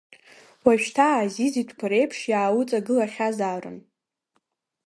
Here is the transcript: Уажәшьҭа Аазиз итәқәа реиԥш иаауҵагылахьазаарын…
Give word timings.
Уажәшьҭа 0.65 1.05
Аазиз 1.09 1.53
итәқәа 1.61 1.87
реиԥш 1.91 2.19
иаауҵагылахьазаарын… 2.31 3.77